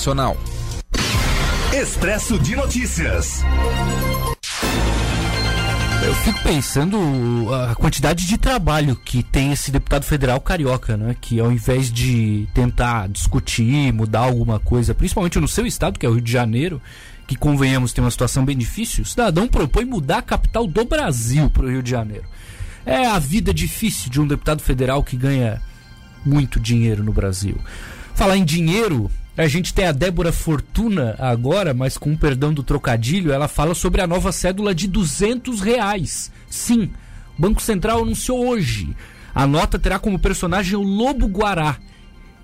[0.00, 0.34] nacional.
[1.74, 3.42] Expresso de Notícias.
[6.02, 6.96] Eu fico pensando
[7.52, 11.14] a quantidade de trabalho que tem esse deputado federal carioca, né?
[11.20, 16.08] Que ao invés de tentar discutir, mudar alguma coisa, principalmente no seu estado, que é
[16.08, 16.80] o Rio de Janeiro,
[17.28, 21.50] que convenhamos tem uma situação bem difícil, o cidadão propõe mudar a capital do Brasil
[21.50, 22.24] para o Rio de Janeiro.
[22.86, 25.60] É a vida difícil de um deputado federal que ganha
[26.24, 27.58] muito dinheiro no Brasil.
[28.14, 33.32] Falar em dinheiro, a gente tem a Débora Fortuna agora, mas com perdão do trocadilho,
[33.32, 36.30] ela fala sobre a nova cédula de 200 reais.
[36.48, 36.90] Sim,
[37.38, 38.94] o Banco Central anunciou hoje.
[39.34, 41.78] A nota terá como personagem o Lobo Guará.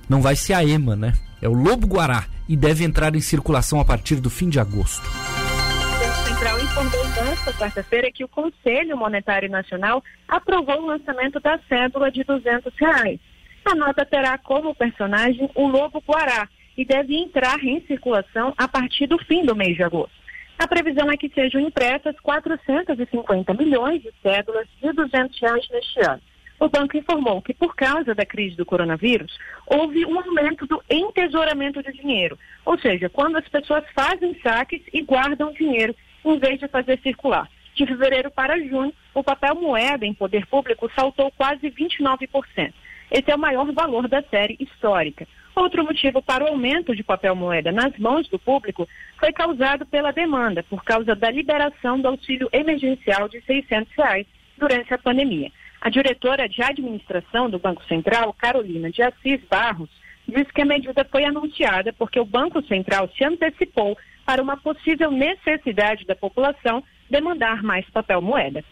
[0.09, 1.12] Não vai ser a EMA, né?
[1.42, 5.06] É o Lobo Guará e deve entrar em circulação a partir do fim de agosto.
[5.06, 11.59] O Banco Central informou nesta quarta-feira que o Conselho Monetário Nacional aprovou o lançamento da
[11.68, 13.18] cédula de 200 reais.
[13.64, 19.06] A nota terá como personagem o Lobo Guará, e deve entrar em circulação a partir
[19.06, 20.14] do fim do mês de agosto.
[20.58, 26.20] A previsão é que sejam impressas 450 milhões de cédulas de 200 reais neste ano.
[26.59, 29.36] O banco informou que, por causa da crise do coronavírus,
[29.66, 35.02] houve um aumento do entesouramento de dinheiro, ou seja, quando as pessoas fazem saques e
[35.02, 37.48] guardam dinheiro em vez de fazer circular.
[37.74, 42.73] De fevereiro para junho, o papel moeda em poder público saltou quase 29%.
[43.10, 45.29] Esse é o maior valor da série histórica.
[45.57, 48.87] Outro motivo para o aumento de papel moeda nas mãos do público
[49.18, 54.26] foi causado pela demanda, por causa da liberação do auxílio emergencial de 600 reais
[54.59, 55.51] durante a pandemia.
[55.80, 59.88] A diretora de administração do Banco Central, Carolina de Assis Barros,
[60.29, 65.10] disse que a medida foi anunciada porque o Banco Central se antecipou para uma possível
[65.10, 68.62] necessidade da população demandar mais papel moeda.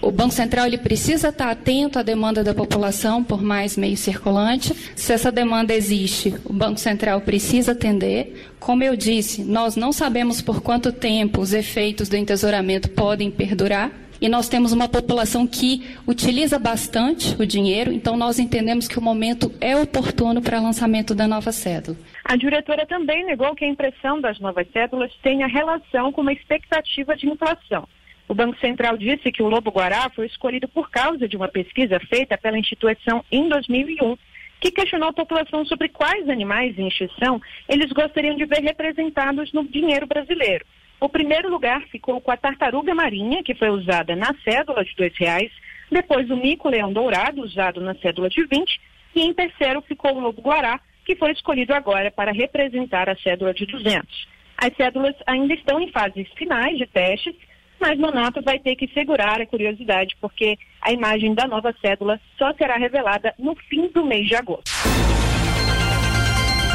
[0.00, 4.74] O Banco Central ele precisa estar atento à demanda da população por mais meio circulante.
[4.94, 8.50] Se essa demanda existe, o Banco Central precisa atender.
[8.60, 13.90] Como eu disse, nós não sabemos por quanto tempo os efeitos do entesouramento podem perdurar.
[14.20, 19.02] E nós temos uma população que utiliza bastante o dinheiro, então nós entendemos que o
[19.02, 21.96] momento é oportuno para o lançamento da nova cédula.
[22.24, 27.16] A diretora também negou que a impressão das novas cédulas tenha relação com uma expectativa
[27.16, 27.86] de inflação.
[28.26, 32.38] O Banco Central disse que o lobo-guará foi escolhido por causa de uma pesquisa feita
[32.38, 34.16] pela instituição em 2001,
[34.60, 39.68] que questionou a população sobre quais animais em extinção eles gostariam de ver representados no
[39.68, 40.64] dinheiro brasileiro.
[40.98, 45.12] O primeiro lugar ficou com a tartaruga marinha, que foi usada na cédula de R$
[45.18, 45.52] reais,
[45.90, 48.80] depois o mico-leão dourado, usado na cédula de 20,
[49.14, 53.66] e em terceiro ficou o lobo-guará, que foi escolhido agora para representar a cédula de
[53.66, 54.28] 200.
[54.56, 57.34] As cédulas ainda estão em fases finais de testes,
[57.80, 62.52] mas Nonato vai ter que segurar a curiosidade, porque a imagem da nova cédula só
[62.54, 64.70] será revelada no fim do mês de agosto.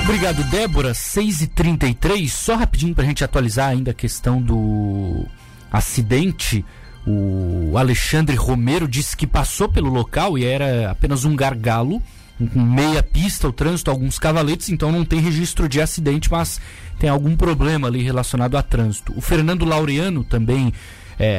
[0.03, 0.91] Obrigado, Débora.
[0.91, 2.27] 6h33.
[2.29, 5.23] Só rapidinho para a gente atualizar ainda a questão do
[5.71, 6.65] acidente.
[7.05, 12.01] O Alexandre Romero disse que passou pelo local e era apenas um gargalo
[12.39, 16.59] meia pista, o trânsito, alguns cavaletes, então não tem registro de acidente, mas
[16.97, 19.13] tem algum problema ali relacionado a trânsito.
[19.15, 20.73] O Fernando Laureano também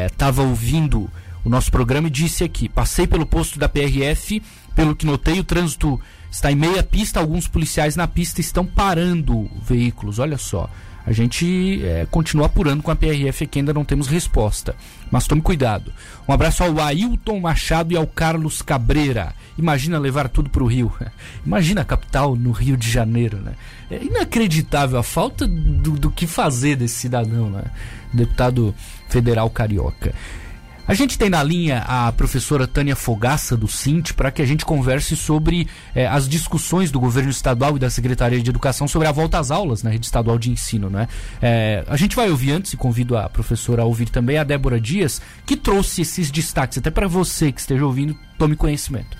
[0.06, 1.10] estava é, ouvindo
[1.44, 4.42] o nosso programa e disse aqui: passei pelo posto da PRF,
[4.74, 6.00] pelo que notei, o trânsito
[6.30, 10.18] está em meia pista, alguns policiais na pista estão parando veículos.
[10.18, 10.68] Olha só.
[11.06, 14.76] A gente é, continua apurando com a PRF aqui, ainda não temos resposta.
[15.10, 15.92] Mas tome cuidado.
[16.28, 19.34] Um abraço ao Ailton Machado e ao Carlos Cabreira.
[19.58, 20.92] Imagina levar tudo para o Rio.
[21.44, 23.54] Imagina a capital no Rio de Janeiro, né?
[23.90, 27.64] É inacreditável a falta do, do que fazer desse cidadão, né?
[28.12, 28.74] Deputado
[29.08, 30.14] federal carioca.
[30.90, 34.64] A gente tem na linha a professora Tânia Fogaça do Cint para que a gente
[34.66, 39.12] converse sobre eh, as discussões do governo estadual e da Secretaria de Educação sobre a
[39.12, 40.90] volta às aulas na rede estadual de ensino.
[40.90, 41.06] Né?
[41.40, 44.80] Eh, a gente vai ouvir antes e convido a professora a ouvir também a Débora
[44.80, 49.16] Dias, que trouxe esses destaques, até para você que esteja ouvindo, tome conhecimento.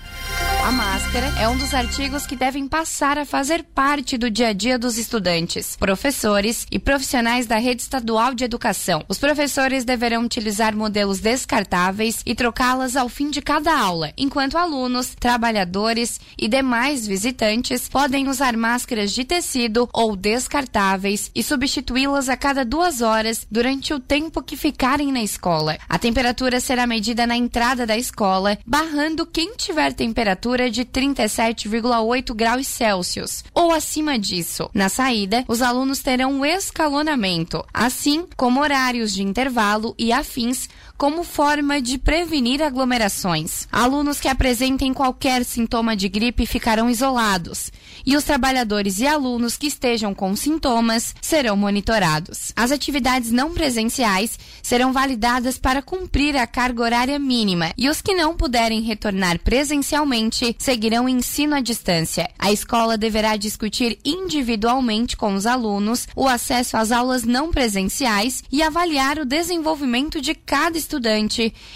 [1.11, 4.79] Máscara é um dos artigos que devem passar a fazer parte do dia a dia
[4.79, 9.03] dos estudantes, professores e profissionais da rede estadual de educação.
[9.09, 15.13] Os professores deverão utilizar modelos descartáveis e trocá-las ao fim de cada aula, enquanto alunos,
[15.19, 22.63] trabalhadores e demais visitantes podem usar máscaras de tecido ou descartáveis e substituí-las a cada
[22.63, 25.77] duas horas durante o tempo que ficarem na escola.
[25.89, 32.67] A temperatura será medida na entrada da escola, barrando quem tiver temperatura de 37,8 graus
[32.67, 34.69] Celsius ou acima disso.
[34.71, 40.69] Na saída, os alunos terão um escalonamento, assim como horários de intervalo e afins
[41.01, 43.67] como forma de prevenir aglomerações.
[43.71, 47.71] Alunos que apresentem qualquer sintoma de gripe ficarão isolados
[48.05, 52.53] e os trabalhadores e alunos que estejam com sintomas serão monitorados.
[52.55, 58.13] As atividades não presenciais serão validadas para cumprir a carga horária mínima e os que
[58.13, 62.29] não puderem retornar presencialmente seguirão ensino à distância.
[62.37, 68.61] A escola deverá discutir individualmente com os alunos o acesso às aulas não presenciais e
[68.61, 70.90] avaliar o desenvolvimento de cada estudante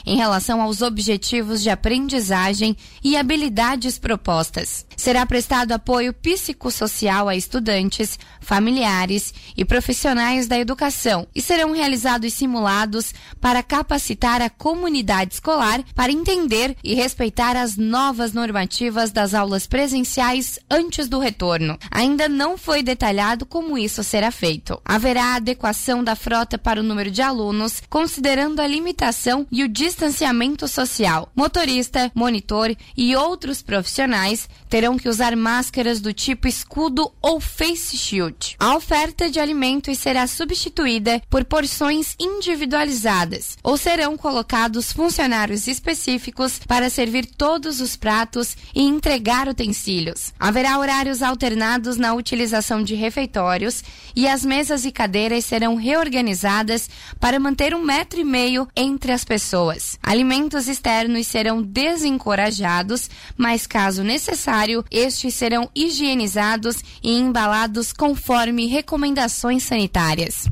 [0.06, 4.86] em relação aos objetivos de aprendizagem e habilidades propostas.
[4.98, 13.14] Será prestado apoio psicossocial a estudantes, familiares e profissionais da educação e serão realizados simulados
[13.40, 20.60] para capacitar a comunidade escolar para entender e respeitar as novas normativas das aulas presenciais
[20.70, 21.78] antes do retorno.
[21.92, 24.82] Ainda não foi detalhado como isso será feito.
[24.86, 29.05] Haverá adequação da frota para o número de alunos, considerando a limitação
[29.52, 31.30] e o distanciamento social.
[31.36, 38.56] Motorista, monitor e outros profissionais terão que usar máscaras do tipo escudo ou face shield.
[38.60, 46.90] A oferta de alimentos será substituída por porções individualizadas, ou serão colocados funcionários específicos para
[46.90, 50.34] servir todos os pratos e entregar utensílios.
[50.40, 53.84] Haverá horários alternados na utilização de refeitórios
[54.16, 59.24] e as mesas e cadeiras serão reorganizadas para manter um metro e meio entre as
[59.24, 59.98] pessoas.
[60.02, 70.50] Alimentos externos serão desencorajados, mas caso necessário, estes serão higienizados e embalados conforme recomendações sanitárias.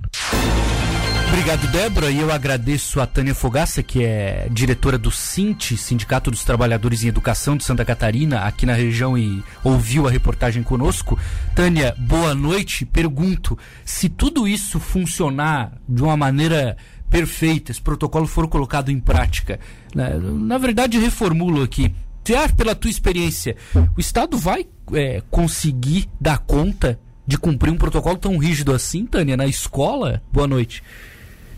[1.34, 2.12] Obrigado, Débora.
[2.12, 7.08] E eu agradeço a Tânia Fogaça, que é diretora do SINT, Sindicato dos Trabalhadores em
[7.08, 11.18] Educação de Santa Catarina, aqui na região e ouviu a reportagem conosco.
[11.56, 12.86] Tânia, boa noite.
[12.86, 16.78] Pergunto: se tudo isso funcionar de uma maneira
[17.14, 19.60] perfeita, esse protocolo for colocado em prática,
[19.94, 20.18] né?
[20.18, 21.94] na verdade, reformulo aqui.
[22.28, 23.56] Já pela tua experiência,
[23.96, 29.38] o Estado vai é, conseguir dar conta de cumprir um protocolo tão rígido assim, Tânia,
[29.38, 30.24] na escola?
[30.32, 30.84] Boa noite.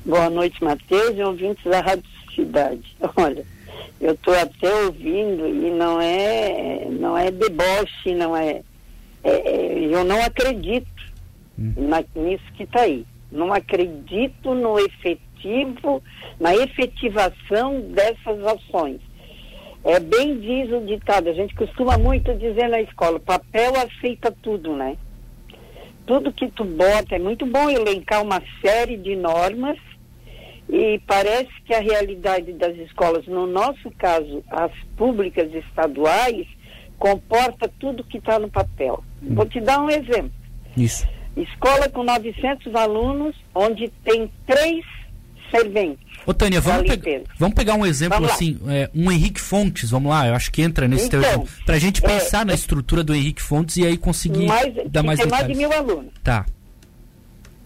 [0.03, 2.03] Boa noite, Matheus e ouvintes da Rádio
[2.35, 2.97] Cidade.
[3.15, 3.45] Olha,
[4.01, 8.61] eu estou até ouvindo e não é, não é deboche, não é,
[9.23, 10.85] é, é eu não acredito
[11.57, 11.73] hum.
[11.77, 13.05] na, nisso que está aí.
[13.31, 14.77] Não acredito no
[15.45, 16.01] efetivo,
[16.39, 18.99] na efetivação dessas ações.
[19.83, 24.75] É bem diz o ditado, a gente costuma muito dizer na escola, papel aceita tudo,
[24.75, 24.97] né?
[26.07, 29.77] Tudo que tu bota, é muito bom elencar uma série de normas
[30.67, 36.47] e parece que a realidade das escolas, no nosso caso, as públicas estaduais,
[36.97, 39.03] comporta tudo que está no papel.
[39.21, 40.31] Vou te dar um exemplo.
[40.75, 41.07] Isso.
[41.37, 44.83] Escola com 900 alunos, onde tem três
[45.49, 46.05] serventes.
[46.25, 50.27] Ô Tânia, vamos, pe vamos pegar um exemplo assim, é, um Henrique Fontes, vamos lá,
[50.27, 53.03] eu acho que entra nesse então, teu exemplo, pra gente é, pensar é, na estrutura
[53.03, 55.45] do Henrique Fontes e aí conseguir mais, dar mais detalhes.
[55.45, 56.11] mais de mil alunos.
[56.23, 56.45] Tá.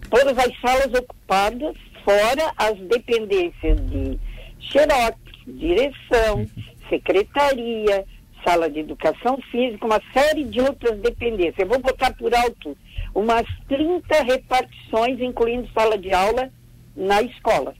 [0.10, 4.20] Todas as salas ocupadas, fora as dependências de
[4.60, 5.18] xerox,
[5.48, 6.46] direção,
[6.90, 8.06] secretaria,
[8.44, 11.60] sala de educação física, uma série de outras dependências.
[11.60, 12.76] Eu vou botar por alto
[13.14, 16.52] umas 30 repartições, incluindo sala de aula,
[17.00, 17.74] na escola.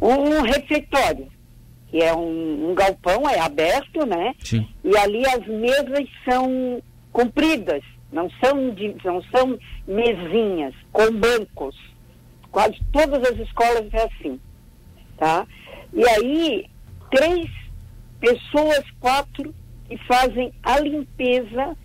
[0.00, 1.28] Um refeitório,
[1.88, 4.34] que é um, um galpão, é aberto, né?
[4.40, 4.68] Sim.
[4.84, 6.82] E ali as mesas são
[7.12, 7.82] compridas,
[8.12, 11.76] não são, de, não são mesinhas, com bancos.
[12.50, 14.38] Quase todas as escolas é assim,
[15.16, 15.46] tá?
[15.92, 16.66] E aí,
[17.10, 17.50] três
[18.20, 19.54] pessoas, quatro,
[19.88, 21.76] que fazem a limpeza,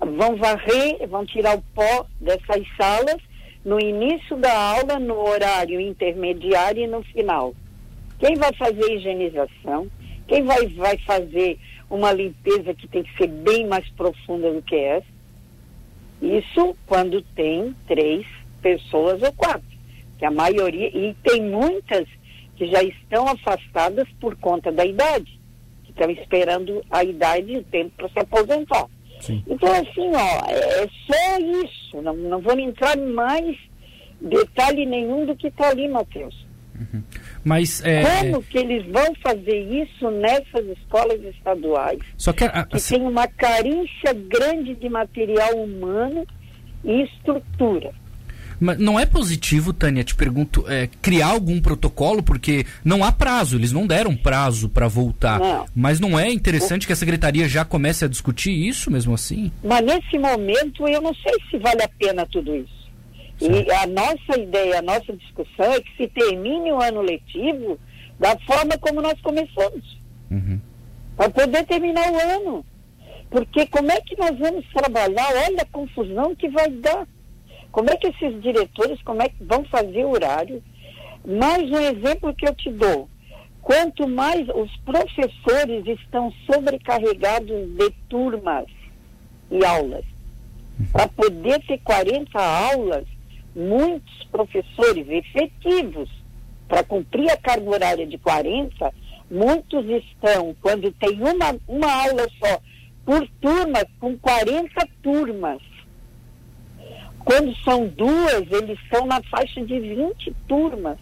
[0.00, 3.20] vão varrer, vão tirar o pó dessas salas
[3.64, 7.54] no início da aula, no horário intermediário e no final.
[8.18, 9.88] Quem vai fazer higienização?
[10.26, 11.58] Quem vai, vai fazer
[11.90, 15.06] uma limpeza que tem que ser bem mais profunda do que essa?
[16.20, 18.26] Isso quando tem três
[18.60, 19.72] pessoas ou quatro.
[20.18, 22.06] Que a maioria, e tem muitas
[22.56, 25.40] que já estão afastadas por conta da idade,
[25.84, 28.86] que estão esperando a idade e o tempo para se aposentar.
[29.22, 29.42] Sim.
[29.46, 32.02] Então, assim, ó, é, é só isso.
[32.02, 33.56] Não, não vou entrar em mais
[34.20, 36.44] detalhe nenhum do que está ali, Matheus.
[36.74, 37.02] Uhum.
[37.44, 38.02] Mas é...
[38.02, 42.00] como que eles vão fazer isso nessas escolas estaduais?
[42.16, 42.96] Só que, a, que assim...
[42.96, 46.26] tem uma carência grande de material humano
[46.84, 47.94] e estrutura.
[48.62, 53.56] Mas não é positivo, Tânia, te pergunto, é, criar algum protocolo, porque não há prazo,
[53.56, 55.40] eles não deram prazo para voltar.
[55.40, 55.66] Não.
[55.74, 59.50] Mas não é interessante que a secretaria já comece a discutir isso mesmo assim?
[59.64, 62.88] Mas nesse momento eu não sei se vale a pena tudo isso.
[63.40, 63.68] Certo.
[63.68, 67.76] E a nossa ideia, a nossa discussão é que se termine o ano letivo
[68.20, 69.98] da forma como nós começamos.
[70.30, 70.60] Uhum.
[71.16, 72.64] Para poder terminar o ano.
[73.28, 75.26] Porque como é que nós vamos trabalhar?
[75.48, 77.08] Olha a confusão que vai dar.
[77.72, 80.62] Como é que esses diretores, como é que vão fazer o horário?
[81.26, 83.08] Mais um exemplo que eu te dou.
[83.62, 88.66] Quanto mais os professores estão sobrecarregados de turmas
[89.50, 90.04] e aulas,
[90.92, 93.04] para poder ter 40 aulas,
[93.56, 96.10] muitos professores efetivos,
[96.68, 98.92] para cumprir a carga horária de 40,
[99.30, 102.60] muitos estão, quando tem uma, uma aula só
[103.04, 105.71] por turma, com 40 turmas.
[107.24, 110.98] Quando são duas, eles estão na faixa de 20 turmas.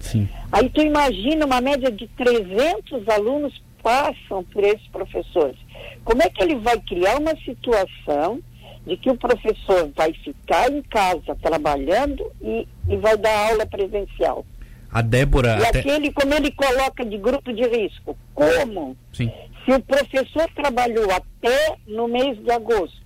[0.00, 0.28] Sim.
[0.52, 5.56] Aí tu imagina uma média de 300 alunos passam por esses professores.
[6.04, 8.40] Como é que ele vai criar uma situação
[8.86, 14.44] de que o professor vai ficar em casa trabalhando e, e vai dar aula presencial?
[14.90, 15.58] A Débora.
[15.60, 18.16] E até- aquele, como ele coloca de grupo de risco?
[18.34, 18.96] Como?
[19.12, 19.30] Sim.
[19.64, 22.96] Se o professor trabalhou até no mês de agosto,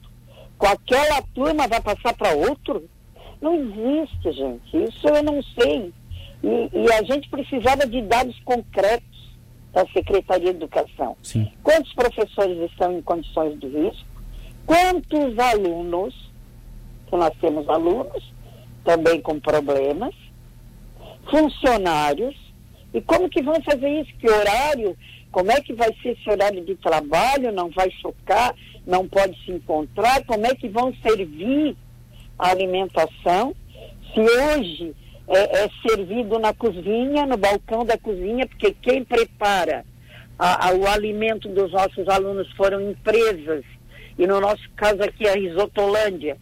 [0.60, 2.86] com aquela turma vai passar para outro?
[3.40, 4.84] Não existe, gente.
[4.84, 5.90] Isso eu não sei.
[6.44, 9.08] E, e a gente precisava de dados concretos
[9.72, 11.16] da Secretaria de Educação.
[11.22, 11.50] Sim.
[11.62, 14.06] Quantos professores estão em condições de risco?
[14.66, 16.14] Quantos alunos,
[17.08, 18.22] que nós temos alunos
[18.84, 20.14] também com problemas,
[21.30, 22.36] funcionários,
[22.92, 24.12] e como que vão fazer isso?
[24.18, 24.94] Que horário?
[25.30, 27.52] Como é que vai ser esse horário de trabalho?
[27.52, 28.54] Não vai chocar?
[28.86, 30.24] Não pode se encontrar?
[30.24, 31.76] Como é que vão servir
[32.38, 33.54] a alimentação?
[34.12, 34.94] Se hoje
[35.28, 39.84] é, é servido na cozinha, no balcão da cozinha, porque quem prepara
[40.38, 43.62] a- a- o alimento dos nossos alunos foram empresas,
[44.18, 46.36] e no nosso caso aqui a Risotolândia.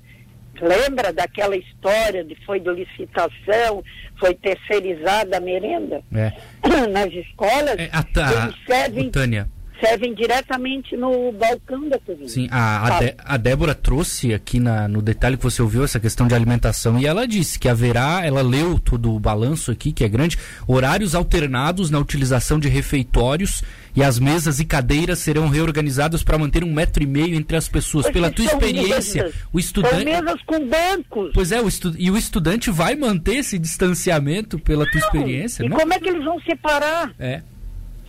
[0.61, 3.83] Lembra daquela história de foi de licitação,
[4.19, 6.00] foi terceirizada a merenda?
[6.15, 6.33] É.
[6.91, 9.49] Nas escolas, É, a, ta- eles servem, Tânia,
[9.80, 12.28] servem diretamente no balcão da cozinha.
[12.28, 12.99] sim, a, a?
[13.00, 16.99] Dé- a Débora trouxe aqui na- no detalhe que você ouviu essa questão de alimentação
[16.99, 21.14] e ela disse que haverá, ela leu todo o balanço aqui, que é grande, horários
[21.14, 23.62] alternados na utilização de refeitórios
[23.97, 27.68] e as mesas e cadeiras serão reorganizadas para manter um metro e meio entre as
[27.68, 28.04] pessoas.
[28.06, 29.38] Porque Pela tua experiência, mesas.
[29.47, 30.04] o São estudante.
[30.04, 31.30] mesas com bancos.
[31.35, 31.94] Pois é, o estu...
[31.99, 35.76] e o estudante vai manter esse distanciamento pela tua experiência, e não?
[35.78, 37.12] como é que eles vão separar?
[37.18, 37.42] É.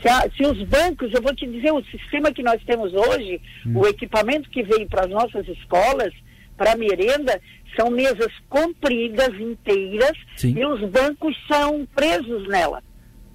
[0.01, 3.41] Se, a- se os bancos, eu vou te dizer, o sistema que nós temos hoje,
[3.65, 3.79] Hum.
[3.79, 6.13] o equipamento que veio para as nossas escolas,
[6.57, 7.39] para merenda,
[7.75, 10.55] são mesas compridas, inteiras, Sim.
[10.57, 12.81] e os bancos são presos nela.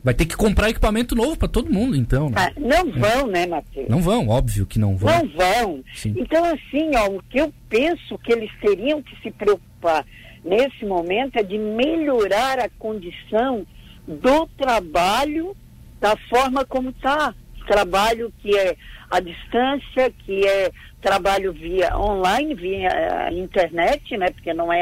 [0.02, 2.28] Vai ter que comprar equipamento novo para todo mundo, então.
[2.28, 2.36] né?
[2.36, 3.88] Ah, não vão, né, Matheus?
[3.88, 5.10] Não vão, óbvio que não vão.
[5.10, 5.84] Não vão.
[5.94, 6.14] Sim.
[6.18, 10.04] Então, assim, ó, o que eu penso que eles teriam que se preocupar
[10.44, 13.66] nesse momento é de melhorar a condição
[14.06, 15.56] do trabalho
[16.00, 17.34] da forma como está.
[17.66, 18.76] Trabalho que é
[19.10, 20.70] à distância, que é
[21.00, 24.30] trabalho via online, via eh, internet, né?
[24.30, 24.80] Porque não é,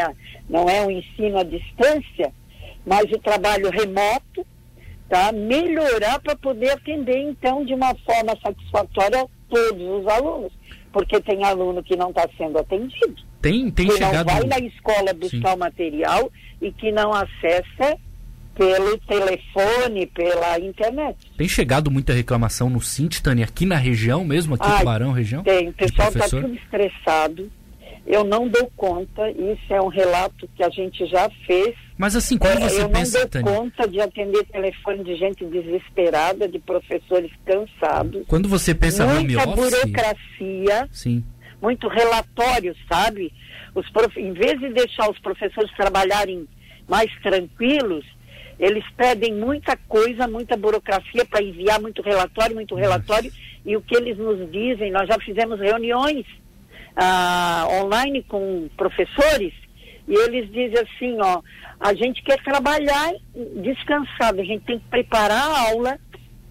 [0.49, 2.33] não é o ensino à distância,
[2.85, 4.45] mas o trabalho remoto,
[5.09, 5.31] tá?
[5.33, 10.53] Melhorar para poder atender, então, de uma forma satisfatória todos os alunos.
[10.93, 14.27] Porque tem aluno que não está sendo atendido, Tem, tem que chegado.
[14.27, 17.99] não vai na escola buscar o material e que não acessa
[18.55, 21.17] pelo telefone, pela internet.
[21.37, 25.43] Tem chegado muita reclamação no Cint, Tânia, aqui na região mesmo, aqui Ai, Tubarão, região?
[25.43, 27.51] Tem, o pessoal está tudo estressado.
[28.05, 31.75] Eu não dou conta, isso é um relato que a gente já fez.
[31.97, 35.17] Mas assim, quando É, você eu pensa, não dou Tânia, conta de atender telefone de
[35.17, 38.25] gente desesperada, de professores cansados.
[38.27, 41.25] quando você pensa home Muita office, burocracia, sim,
[41.61, 43.33] muito relatório, sabe?
[43.73, 44.19] Os prof...
[44.21, 46.47] Em vez de deixar os professores trabalharem
[46.89, 48.05] mais tranquilos,
[48.63, 53.33] eles pedem muita coisa, muita burocracia para enviar muito relatório, muito relatório.
[53.67, 56.25] E o que eles nos dizem, nós já fizemos reuniões
[56.97, 59.53] ah, online com professores
[60.07, 61.43] e eles dizem assim, ó,
[61.81, 63.13] a gente quer trabalhar
[63.57, 65.99] descansado, a gente tem que preparar a aula,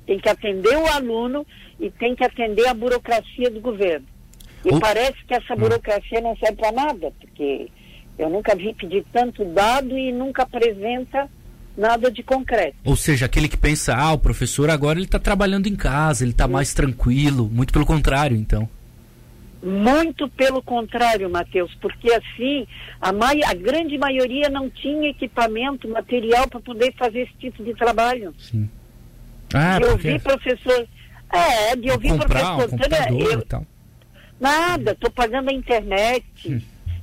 [0.06, 1.48] tem que atender o aluno
[1.80, 4.06] e tem que atender a burocracia do governo.
[4.65, 7.70] E O- parece que essa burocracia não serve para nada, porque
[8.20, 11.30] eu nunca vi pedir tanto dado e nunca apresenta
[11.78, 12.75] nada de concreto.
[12.84, 16.32] ou seja, aquele que pensa, ah, o professor agora ele está trabalhando em casa, ele
[16.32, 18.70] está mais tranquilo, muito pelo contrário, então.
[19.63, 22.66] Muito pelo contrário, Matheus, porque assim
[23.00, 27.74] a, mai- a grande maioria não tinha equipamento, material para poder fazer esse tipo de
[27.75, 28.34] trabalho.
[28.40, 28.68] Sim.
[29.54, 30.88] Ah, de porque ouvir professor.
[31.32, 32.80] É, de ouvir comprar um professor.
[32.80, 33.66] Tânia, computador eu- e tal.
[34.40, 36.25] Nada, estou pagando a internet.
[36.48, 36.60] Hum.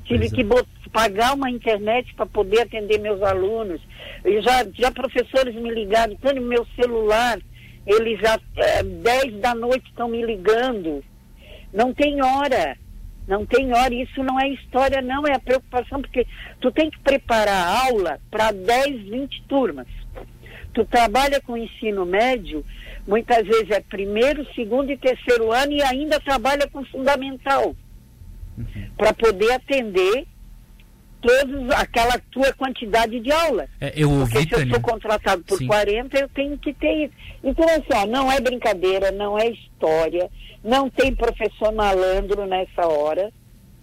[0.08, 0.30] Tive é.
[0.30, 0.44] que
[0.90, 3.80] pagar uma internet para poder atender meus alunos.
[4.24, 7.38] E já, já professores me ligaram, no meu celular,
[7.86, 11.04] eles já é, 10 da noite estão me ligando.
[11.72, 12.76] Não tem hora.
[13.28, 13.94] Não tem hora.
[13.94, 16.26] Isso não é história, não, é a preocupação, porque
[16.60, 19.86] tu tem que preparar a aula para 10, 20 turmas.
[20.72, 22.64] Tu trabalha com ensino médio,
[23.06, 27.74] muitas vezes é primeiro, segundo e terceiro ano e ainda trabalha com fundamental
[28.96, 30.26] para poder atender
[31.20, 33.66] todos aquela tua quantidade de aula.
[33.80, 35.66] É, eu ouvi, Porque se eu sou contratado por Sim.
[35.66, 37.14] 40, eu tenho que ter isso.
[37.42, 40.30] Então, assim, ó, não é brincadeira, não é história,
[40.62, 43.32] não tem professor malandro nessa hora,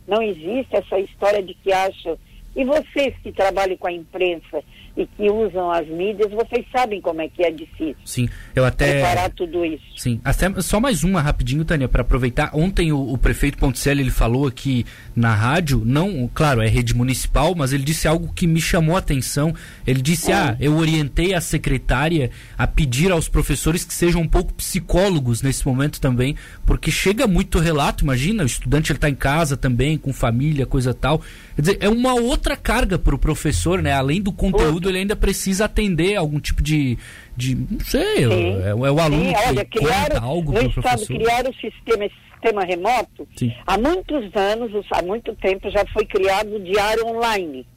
[0.08, 2.18] não existe essa história de que acham.
[2.56, 4.64] E vocês que trabalham com a imprensa
[4.98, 8.94] e que usam as mídias, vocês sabem como é que é difícil Sim, eu até.
[8.94, 9.84] preparar tudo isso.
[9.98, 12.52] Sim, até só mais uma rapidinho, Tânia, para aproveitar.
[12.54, 14.86] Ontem o, o prefeito Ponticelli ele falou aqui
[15.16, 19.00] na rádio, não, claro, é rede municipal, mas ele disse algo que me chamou a
[19.00, 19.54] atenção.
[19.86, 24.54] Ele disse: "Ah, eu orientei a secretária a pedir aos professores que sejam um pouco
[24.54, 26.36] psicólogos nesse momento também,
[26.66, 30.94] porque chega muito relato, imagina, o estudante ele tá em casa também, com família, coisa
[30.94, 31.22] tal.
[31.56, 33.94] Quer dizer, é uma outra carga para o professor, né?
[33.94, 36.98] Além do conteúdo, ele ainda precisa atender algum tipo de
[37.38, 40.82] de não sei, é, é o aluno Sim, que olha, conta criaram, algo no Estado
[40.82, 41.18] professor.
[41.18, 43.28] criaram o sistema, esse sistema remoto.
[43.36, 43.54] Sim.
[43.68, 47.68] Há muitos anos, há muito tempo, já foi criado o diário online.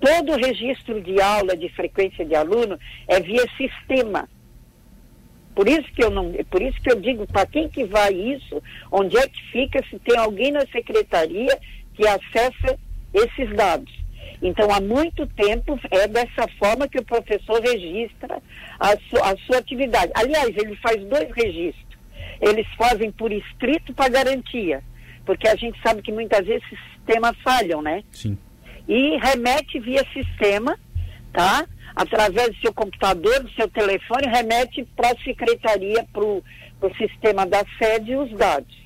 [0.00, 4.28] Todo o registro de aula, de frequência de aluno, é via sistema.
[5.54, 8.62] Por isso que eu não, por isso que eu digo para quem que vai isso,
[8.90, 11.58] onde é que fica, se tem alguém na secretaria
[11.94, 12.78] que acessa
[13.12, 14.03] esses dados.
[14.46, 18.42] Então, há muito tempo é dessa forma que o professor registra
[18.78, 20.12] a, su- a sua atividade.
[20.14, 21.98] Aliás, ele faz dois registros.
[22.40, 24.82] Eles fazem por escrito para garantia,
[25.24, 28.04] porque a gente sabe que muitas vezes esses sistemas falham, né?
[28.12, 28.36] Sim.
[28.86, 30.78] e remete via sistema,
[31.32, 31.66] tá?
[31.96, 36.42] Através do seu computador, do seu telefone, remete para a secretaria, para o
[36.98, 38.83] sistema da sede os dados.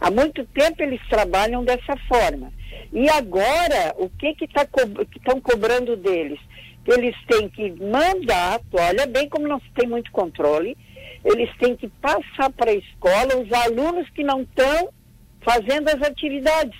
[0.00, 2.52] Há muito tempo eles trabalham dessa forma.
[2.92, 4.80] E agora, o que que tá co-
[5.16, 6.38] estão cobrando deles?
[6.86, 10.76] Eles têm que mandar, olha bem como não se tem muito controle,
[11.24, 14.88] eles têm que passar para a escola os alunos que não estão
[15.42, 16.78] fazendo as atividades.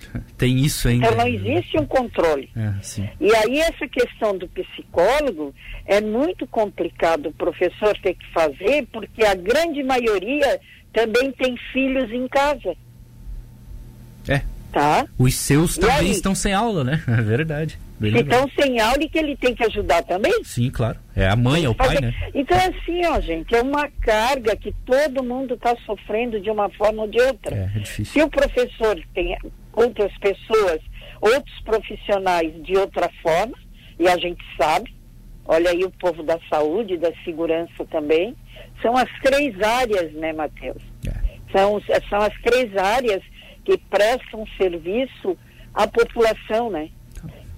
[0.36, 1.06] Tem isso ainda.
[1.06, 2.50] Então não existe um controle.
[2.56, 2.72] É.
[3.20, 9.24] E aí essa questão do psicólogo é muito complicado o professor ter que fazer, porque
[9.24, 10.58] a grande maioria
[10.92, 12.74] também tem filhos em casa,
[14.28, 14.42] É.
[14.72, 15.06] tá?
[15.18, 16.10] Os seus E também aí?
[16.10, 17.02] estão sem aula, né?
[17.08, 17.78] É verdade.
[17.98, 20.32] Bem estão sem aula e que ele tem que ajudar também.
[20.42, 20.98] Sim, claro.
[21.14, 22.14] É a mãe, é o pai, né?
[22.34, 27.02] Então assim, ó, gente, é uma carga que todo mundo está sofrendo de uma forma
[27.02, 27.54] ou de outra.
[27.54, 28.06] É, é difícil.
[28.14, 29.36] Se o professor tem
[29.74, 30.80] outras pessoas,
[31.20, 33.54] outros profissionais de outra forma,
[33.98, 34.94] e a gente sabe,
[35.44, 38.34] olha aí o povo da saúde, da segurança também,
[38.82, 40.82] são as três áreas, né, Matheus?
[41.06, 41.12] É.
[41.52, 43.22] São, são as três áreas
[43.64, 45.36] que prestam serviço
[45.74, 46.88] à população, né?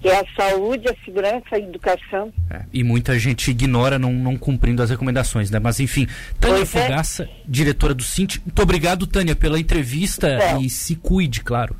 [0.01, 2.33] Que é a saúde, a segurança, a educação.
[2.49, 5.59] É, E muita gente ignora não, não cumprindo as recomendações, né?
[5.59, 6.07] Mas enfim,
[6.41, 6.81] Tânia Pois é.
[6.83, 10.59] Fogaça, diretora do Cinti, muito obrigado, Tânia, pela entrevista É.
[10.59, 11.75] e se cuide, claro.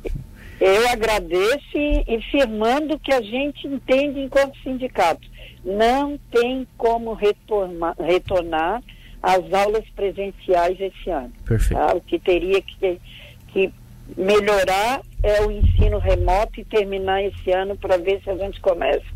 [0.58, 5.28] Eu agradeço e, e firmando que a gente entende enquanto sindicato.
[5.62, 8.82] Não tem como retornar, retornar
[9.24, 11.32] às aulas presenciais esse ano.
[11.46, 11.80] Perfeito.
[11.80, 11.94] tá?
[11.94, 13.00] O que teria que,
[13.48, 13.72] que
[14.14, 19.06] melhorar é o ensino remoto e terminar esse ano para ver se a gente começa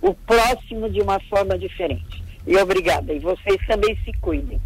[0.00, 2.24] o próximo de uma forma diferente.
[2.46, 3.12] E obrigada.
[3.12, 4.58] E vocês também se cuidem.